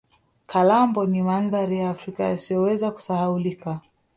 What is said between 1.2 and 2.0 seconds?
mandhari ya